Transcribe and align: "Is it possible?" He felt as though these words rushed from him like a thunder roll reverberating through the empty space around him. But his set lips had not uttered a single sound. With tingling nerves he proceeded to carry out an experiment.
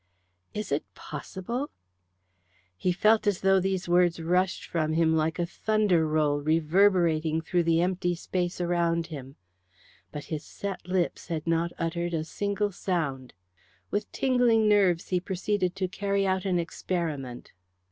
"Is 0.55 0.71
it 0.71 0.83
possible?" 0.95 1.69
He 2.75 2.91
felt 2.91 3.27
as 3.27 3.41
though 3.41 3.59
these 3.59 3.87
words 3.87 4.19
rushed 4.19 4.65
from 4.65 4.93
him 4.93 5.15
like 5.15 5.37
a 5.37 5.45
thunder 5.45 6.07
roll 6.07 6.41
reverberating 6.41 7.39
through 7.39 7.61
the 7.65 7.81
empty 7.81 8.15
space 8.15 8.59
around 8.59 9.05
him. 9.13 9.35
But 10.11 10.23
his 10.23 10.43
set 10.43 10.87
lips 10.87 11.27
had 11.27 11.45
not 11.45 11.71
uttered 11.77 12.15
a 12.15 12.23
single 12.23 12.71
sound. 12.71 13.35
With 13.91 14.11
tingling 14.11 14.67
nerves 14.67 15.09
he 15.09 15.19
proceeded 15.19 15.75
to 15.75 15.87
carry 15.87 16.25
out 16.25 16.45
an 16.45 16.57
experiment. 16.57 17.51